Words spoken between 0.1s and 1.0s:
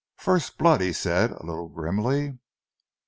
"First blood!" he